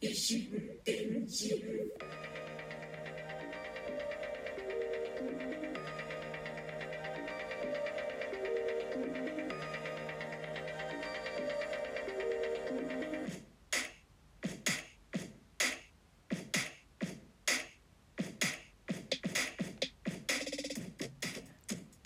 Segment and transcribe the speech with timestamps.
[0.00, 0.44] Issue,
[0.86, 1.90] issue.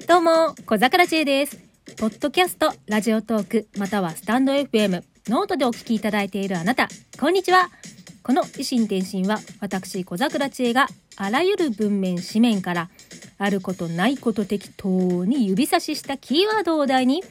[0.07, 1.59] どうも、小桜知恵です。
[1.97, 6.89] ポッドキャスト、ラジオトーク、またはスタンド FM、ノートでお聞きいただいているあなた、
[7.19, 7.71] こんにちは。
[8.23, 12.89] この維新伝心は、私、小桜知恵が、あらゆる文面、紙面から、
[13.37, 17.25] あることないこと適当に指差ししたキーワードを題に、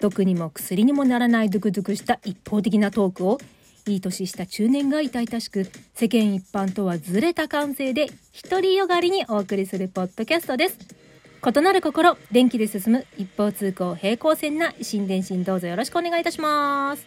[0.00, 3.38] 毒にも薬にもならないドゥクドゥクした一方的なトークを、
[3.86, 8.08] いい年した中年が痛々しく、世間一般とはずれた感性で、
[8.50, 11.05] 独りよがりにお送りするポッドキャストです。
[11.48, 17.06] 異なる心、電気で進む一方通行平行線な維新伝心どうぞよろしくお願いいたします。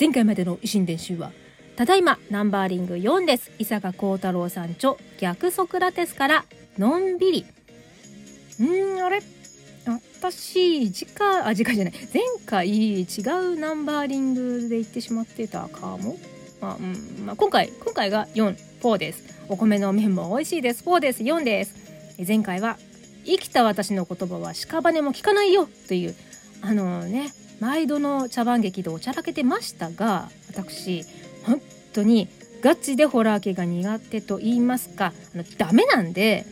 [0.00, 1.30] 前回までの維新伝心は、
[1.76, 3.50] ただいまナンバーリング4です。
[3.58, 6.46] 伊坂幸太郎さん著逆ソクラテスから、
[6.78, 7.44] のんびり。
[8.60, 9.20] うーん、あれ？
[9.84, 11.94] 私、次回、あ、次回じゃない。
[12.14, 16.16] 前回違うナンバーリングで言ってしまってたかも。
[16.62, 19.22] まあ、うん、まあ、今回、今回が4、4です。
[19.50, 20.82] お米の麺も美味しいです。
[20.82, 21.22] 4です。
[21.22, 21.74] 4です。
[22.18, 22.78] え前回は
[23.30, 26.14] 生きた私の言葉は屍も聞かないよという
[26.62, 31.04] あのね毎度の茶番劇でおちゃらけてましたが私
[31.44, 31.60] 本
[31.92, 32.28] 当に
[32.62, 36.44] ガチでホラー系が苦手と言いますかあのダメなんで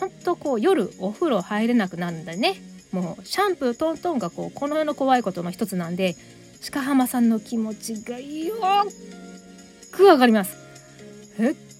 [0.00, 2.56] 本当こう夜お風呂入れなくなるんだね。
[2.92, 6.16] もうシャンプートントンがこうこの世の怖いことの一つなんで
[6.70, 8.54] 鹿浜さんの気持ちがよ
[9.92, 10.56] くわかります。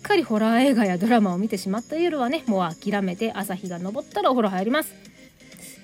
[0.09, 4.95] かりホラー映画やドラマを見てしまった夜はねもう諦めて朝日が昇ったらお風呂入ります。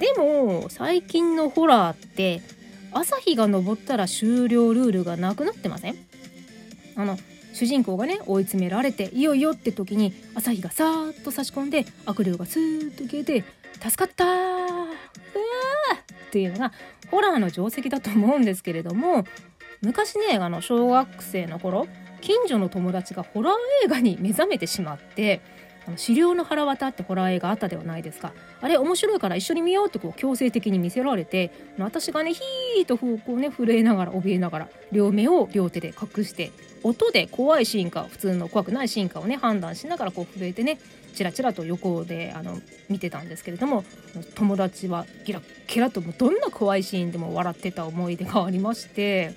[0.00, 2.40] でも最近のホラーって
[2.92, 5.96] 朝日が昇ったら終了ルールがなくなってません？
[6.96, 7.18] あの
[7.52, 13.44] 主人公がね追い詰められていよいよって時に朝日がさーっと差し込んで悪霊がスーッと消えて
[13.74, 16.72] 助かったーうわーっていうのが
[17.10, 19.24] ホラーの定石だと思うんですけれども
[19.82, 21.86] 昔ねあの小学生の頃
[22.24, 23.54] 近所の友達がホラー
[23.84, 25.42] 映画に目覚めてしまって
[25.86, 28.32] あの資料の腹渡ってホラー映画あったではないですか。
[28.62, 36.50] あれ面白いから一緒に見ようってこう強制的に見せられて私がねヒーとこうね震えながら怯えながら両目を両手で隠して
[36.82, 40.78] 音で怖いシーンか普通の怖くないシーンかをね判断しながらこう震えてね
[41.14, 42.58] チラチラと横であの
[42.88, 43.84] 見てたんですけれども
[44.34, 49.34] 友達はギラッギラともどんな怖いシーンでも笑ってた思い出がありまして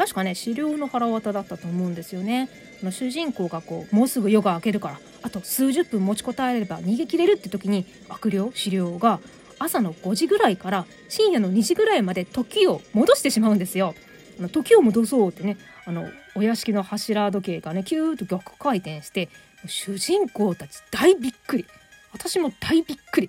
[0.00, 2.48] 確かね資料の腹渡だったと思うんですよね。
[2.80, 9.20] あの主人公がこうもうすぐ夜が明けるからあと数十分持ちこたえれば逃げ切れるって時に悪霊資料が
[9.58, 13.94] 朝の5時ぐらいから深夜の2時ぐらいまで時を戻してしまうんですよ。
[14.38, 19.28] あの時を戻そうってねあのお屋敷の柱時計がねキューッと逆回転して
[19.66, 21.66] 主人公たち大びっくり
[22.14, 23.28] 私も大びっくり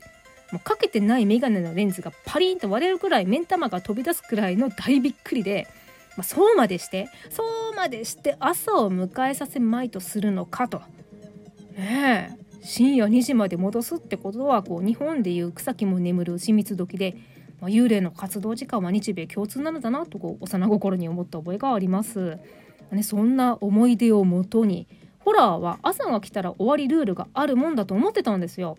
[0.54, 5.68] もうかけてない眼鏡のレンズがパリンと割れるくらい目ん玉が飛び出すくらいの大びっくりで。
[6.18, 10.82] まあ、そうまでしてそうまでして朝を迎えさせまいとするのかと。
[11.76, 17.16] ねえ深夜2時まで戻すってことはこう日本でいう草木も眠る牛蜜時で、
[17.60, 22.38] まあ、幽霊の活動時間は日米共通なのだなとこう幼心に思った覚えがあります。
[22.92, 24.88] ね、そんな思い出をもとに
[25.20, 28.78] ホラーは朝が来たら終わりルールがあるもんだと思ってたんですよ。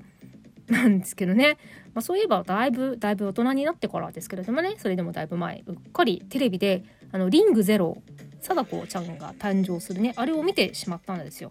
[0.68, 1.56] なんですけどね、
[1.92, 8.02] まあ、そういえばだいぶだいぶ大人になってからですけれどもねそれでもだいぶ前うっかりテレビで「あのリングゼロ
[8.40, 11.50] 貞子ちゃんが誕生するねあれを見てしまったんですよ。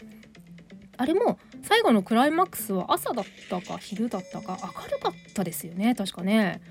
[0.98, 6.62] あれも最後のクライマックスは朝だったか昼だったか明るかったですよね確かね。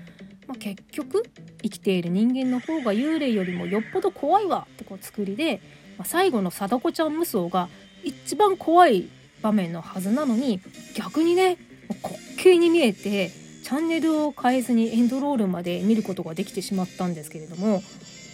[0.47, 1.23] まあ、結局
[1.61, 5.61] 生きている人間の方が幽霊よりもよっぽど怖いわってこう作りで、
[5.97, 7.69] まあ、最後の貞子ちゃん無双が
[8.03, 9.09] 一番怖い
[9.41, 10.61] 場面のはずなのに
[10.95, 11.57] 逆にね
[12.03, 13.29] 滑稽に見えて
[13.63, 17.83] チャンネルを変えずにエンドロールまで見ることができてしまったんですけれども、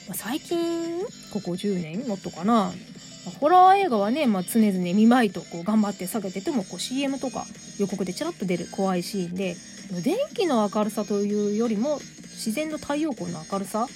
[0.07, 1.01] まあ、最近
[1.31, 2.71] ここ10年もっとかな、
[3.39, 7.45] ホラー映画はね、まあ、常々見まいとこう頑張って下げててもこう CM とか
[7.77, 9.55] 予告でちらっと出る怖いシーンで
[10.03, 11.99] 電気の明るさというよりも
[12.37, 13.87] 自然の太陽光の明るさ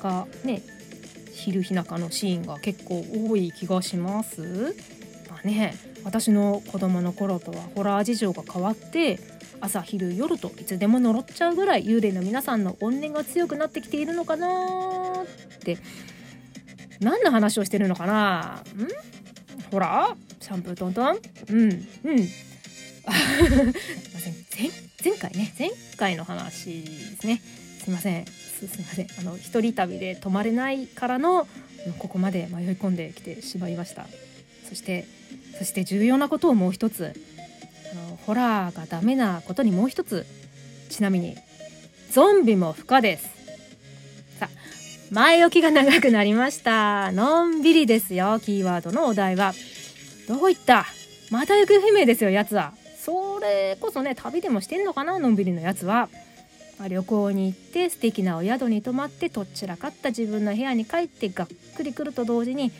[0.00, 0.62] がね
[1.32, 4.74] 昼日中のシーンが結構多い気がします。
[5.28, 5.74] まあね
[6.04, 9.18] 私の子供の頃とはホラー事情が変わって
[9.60, 15.03] 朝昼夜といつでも呪っちゃうぐらい幽霊の皆さんの怨念が強くなってきているのかな
[15.72, 15.78] って
[17.00, 18.62] 何の話をしてるのかな？
[18.76, 18.88] ん？
[19.70, 21.18] ほらシャンプートントン？
[21.50, 21.78] うんうん。
[22.28, 22.42] す
[23.04, 23.54] い
[24.14, 24.34] ません。
[25.24, 26.86] 回ね前回の話で
[27.20, 27.40] すね。
[27.82, 28.26] すいません。
[28.26, 29.06] すいません。
[29.18, 31.46] あの一人旅で泊まれないからの
[31.98, 34.06] ここまで迷い込んできてしまいました。
[34.68, 35.06] そして
[35.58, 37.12] そして重要なことをもう一つ。
[37.92, 40.26] あのホラーがダメなことにもう一つ。
[40.90, 41.36] ちなみに
[42.10, 43.28] ゾンビも不可です。
[45.14, 47.12] 前置きが長くなりました。
[47.12, 48.40] のんびりですよ。
[48.40, 49.52] キーワードのお題は。
[50.26, 50.86] どういった？
[51.30, 52.72] また行方不明ですよやつは。
[52.98, 55.20] それこそね旅でもしてんのかな？
[55.20, 56.08] のんびりのやつは。
[56.80, 62.72] まあ、旅行に行って素敵なお宿に泊まってとっちらかった自分の部屋に帰ってがっくりくると同時に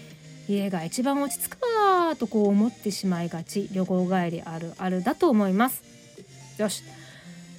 [0.49, 3.69] 家が一番落ち着くわとこう思ってしまいがち。
[3.73, 5.85] 旅行帰りあるあるだと思います。
[6.59, 6.83] よし。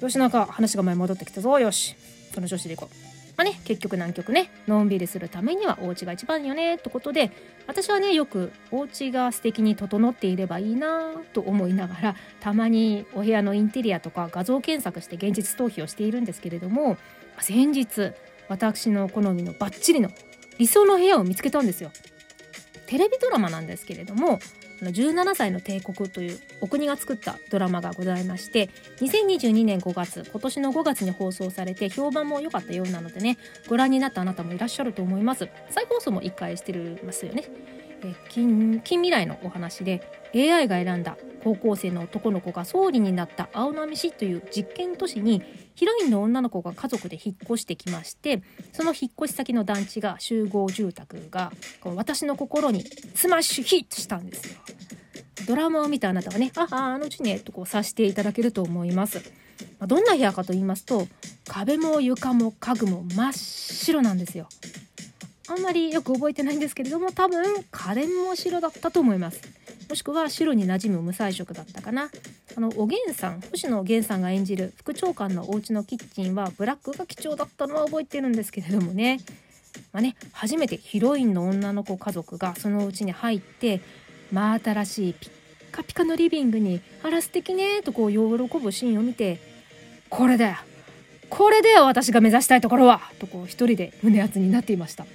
[0.01, 1.57] よしなんか話が前戻ってきたぞ。
[1.59, 1.95] よし。
[2.33, 3.14] その調子でいこう。
[3.37, 7.31] まあね、結局南極ねのんびりするためにはお家が一番よねってことで
[7.67, 16.97] 私はねよくお家が素敵に整っていればいいなと思いながらたまにお部屋のインテリアとか画像検索して現実逃避をしているんですけれども
[17.39, 18.13] 先日
[18.47, 20.09] 私の好みのバッチリの
[20.57, 21.91] 理想の部屋を見つけたんですよ。
[22.87, 24.39] テレビドラマなんですけれども
[24.81, 28.69] 17歳の帝国というお国が作ったドラマがございまして
[28.99, 33.37] 2022年5月今年の5月に放送されて評判も良かったようなのでね
[33.67, 35.47] ご覧になったあなたもいらっしゃると思います。
[35.69, 37.45] 再放送も1回してるますよね。
[38.03, 40.01] え近近未来のお話で
[40.33, 45.43] AI が選んだ高校生の男の子が総理になった青波市という実験都市に
[45.75, 48.41] ヒロインの女の子が家族で引っ越してきまして
[48.73, 51.51] その引っ越し先の団地が集合住宅が
[51.83, 52.83] 私の心に
[53.13, 54.59] スマッシュヒットしたんですよ。
[55.47, 59.21] ドラマを見たあなたはね「あああのうちね」とこう察していただけると思います。
[59.85, 61.07] どんな部屋かと言いますと
[61.47, 64.49] 壁も床も家具も真っ白なんですよ。
[65.47, 69.41] あんまりよく覚えてないんですけれども多分家電も白だったと思います。
[69.89, 72.09] もしくは白に馴染む無彩色だったかな
[72.55, 79.19] あのおげんさん星野源さんが演じる副長官のお家のキッチンはブラックが貴重だったのは覚えてるんですけれどもね
[79.93, 83.81] まあね初めてヒロインの女の子家族がそのうちに入って
[84.31, 85.31] 真新しいピッ
[85.71, 88.17] カピカのリビングに「あら素敵ね」とこう喜
[88.57, 89.39] ぶシーンを見て
[90.09, 90.55] 「これだよ
[91.29, 95.05] これだよ私が目指したいところは!」とこう一人で胸熱になっていました。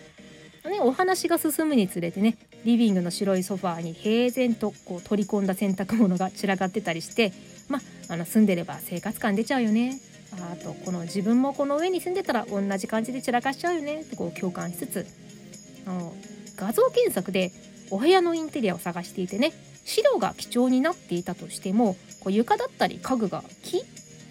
[0.70, 7.32] ね、お話が進むにつれてねリビングの白いソファーに平然とこう取り込んだ洗濯物が散らかってたりして
[7.68, 10.00] まあの住んでれば生活感出ちゃうよね。
[10.32, 14.04] あとこの自分もこの上に住んでたら同じ感じで散らかしちゃうよね。
[14.04, 15.06] とこう共感しつつ
[15.86, 16.14] あの
[16.56, 17.50] 画像検索で
[17.90, 19.52] お部屋のインテリアを探していてね
[19.84, 23.82] 白が基調になっていたとしてもこう床だったり家具が木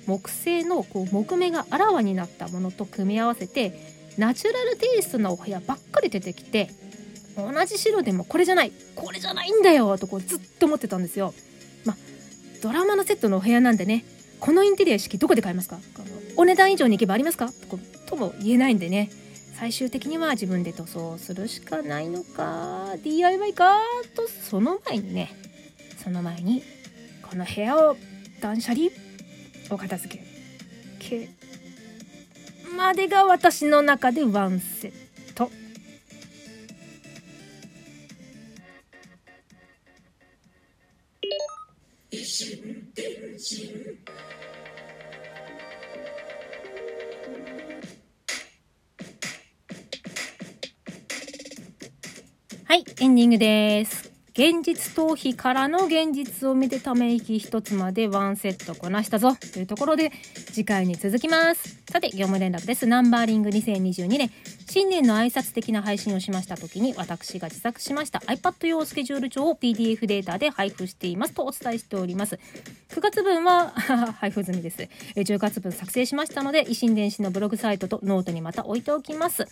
[0.07, 6.69] 木製のこう木目があらわになったものと組み合わせてナチュラルテイストなお部屋ばっかり出てきて
[7.37, 11.33] 同じ白でもこれじゃないこれじゃないんだよとこうずっと思ってたんですよ。
[11.85, 11.97] まあ、
[12.61, 14.03] ドラマのセットのお部屋なんでね
[14.39, 15.77] このインテリア意識どこで買えますか？
[16.35, 17.49] お値段以上に行けばありますか？
[18.07, 19.09] とも言えないんでね。
[19.57, 23.79] 最終的には自分で塗装するしかないのか？DIY か？
[24.15, 25.31] とその前にね
[26.01, 26.63] その前に
[27.29, 27.97] この部屋を
[28.41, 28.87] 断捨離
[29.69, 30.17] お片付
[30.99, 31.38] け。
[32.75, 35.49] までが私の中でワンセット。
[52.65, 54.11] はい、エンディングです。
[54.33, 60.11] 現実逃避からの現実を見てため息一つまでワンセットこなしたぞというところで
[60.53, 61.78] 次回に続きます。
[61.91, 62.85] さて、業務連絡です。
[62.85, 64.29] ナンバーリング2022年
[64.69, 72.39] 新年の挨拶的な配信をしました時に私が自作しました iPad 用スケジュール帳を PDF データで配布していますとお伝えしております。
[72.89, 73.71] 9月分は
[74.19, 74.87] 配布済みです。
[75.15, 79.47] 10月分作成しましたので、異心電進のブログサイトとノートにまた置いておきます。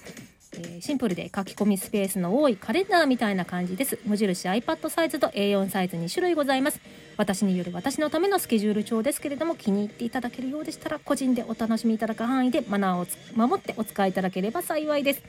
[0.58, 4.00] えー、シンプルで書き込みスペースの多いカレンダーみたいな感じです。
[4.06, 6.80] 無印 iPad サイズと A4 サイズ2種類ございます。
[7.18, 15.22] 私による私のためのスケジュール帳ですけれども気に入っていただけるようでしたら個人でお楽しみいただく範囲でマナーを守ってお使いいただければ幸いです。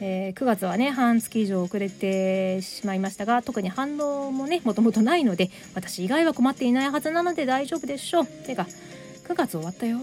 [0.00, 8.26] えー、9月はね半月以上遅れてしまいましたが特に反応もねもともとないので私以外は困っていないはずなので大丈夫でしょう。
[8.26, 8.66] てか
[9.28, 10.00] 9月終わったよ。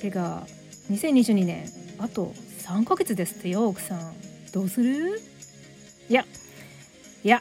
[0.00, 0.46] てか
[0.90, 1.66] 2022年
[1.98, 2.32] あと
[2.66, 4.12] 3ヶ月ですってよ奥さん。
[4.52, 5.20] どうする？
[6.08, 6.24] いや
[7.24, 7.40] いや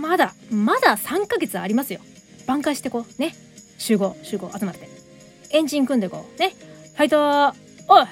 [0.00, 2.00] まだまだ3ヶ月ありますよ。
[2.46, 3.34] 挽回してこうね。
[3.78, 4.88] 集合集合集まって。
[5.50, 6.54] エンジン組んでこうね。
[6.94, 7.18] ファイト
[7.88, 8.06] おい！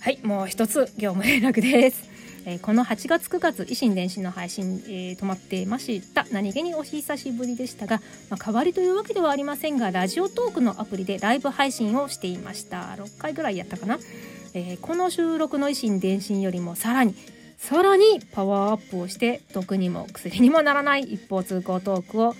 [0.00, 2.10] はいもう一つ業務連絡です。
[2.46, 6.26] えー、この8月9月維新伝心の配信、えー、止まってました。
[6.32, 12.94] 何気にお久しぶりでしたが、まあ、代わりというわけではありませんがラジオトークのアプリでライブ配信をしていました。
[12.96, 13.98] 6回ぐらいやったかな、
[14.54, 17.14] えー、この収録の維新伝心よりもさらに
[17.58, 22.34] さらにパワーアップをして毒にも薬にもならない一方通行トークを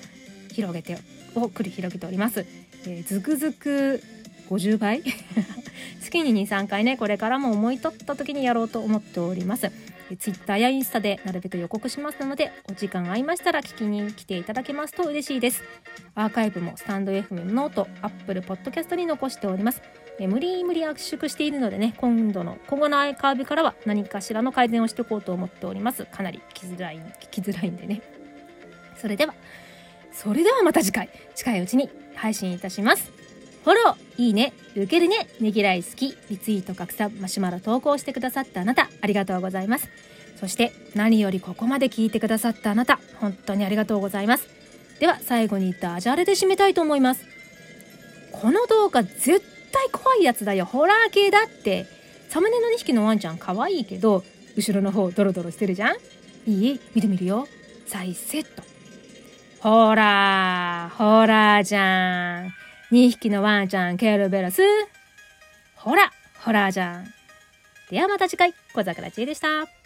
[0.53, 0.99] 広げて
[1.35, 2.47] を繰り広げております、
[2.87, 4.03] えー、ずくずく
[4.49, 5.03] 50倍
[6.01, 9.71] 月に23回ねこれからも思い立った時にやろうと思っております。
[10.19, 15.63] ツイッターやインスタでなるべく予告しますのでお時間合いましたら聞きに来ていただけますと嬉しいです。
[16.17, 19.83] アーカイブもスタンド FM ノートアップルポッドキャストに残しております。
[20.21, 28.03] え無理無理圧縮しているのでね今度の今後のアーカイブからは何かしらの改善をしていこうと思っておりますかなり聞きづらい聞きづらいんでね
[28.97, 29.35] それでは
[30.13, 33.21] それではまた次回近いうちに配信いたします
[33.65, 39.91] フォロー、いいね、ウケるね、ねぎらいスキ、リツイート、拡散、マシュマロ投稿してくださったあなた、ありがとうございます。
[40.37, 44.49] そして何よりここまで聞いてくださったあなた、本当にありがとうございます。
[44.99, 47.27] では最後にダジャレで締めたいと思います。
[48.33, 51.87] この動画絶対怖いやつだよ、ホラー系だって。
[52.29, 54.25] サムネの2匹のワンちゃん可愛いけど、
[54.57, 55.97] 後ろの方ドロドロしてるじゃん？
[56.47, 56.81] いい？
[56.95, 57.47] 見てみるよ。
[57.87, 58.63] 再セット。
[59.61, 62.55] ほらーほらーじゃん。
[62.93, 64.63] 2匹のワンちゃん、ケルベロス。
[65.77, 66.13] ほら、
[66.45, 67.07] ホラーじゃん。
[67.91, 69.80] ではまた次回、小桜知恵でした。